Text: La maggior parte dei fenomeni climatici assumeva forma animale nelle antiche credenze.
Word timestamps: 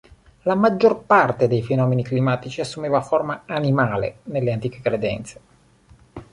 La 0.45 0.55
maggior 0.55 1.03
parte 1.03 1.47
dei 1.47 1.61
fenomeni 1.61 2.01
climatici 2.03 2.59
assumeva 2.59 3.03
forma 3.03 3.43
animale 3.45 4.21
nelle 4.23 4.51
antiche 4.51 4.81
credenze. 4.81 5.41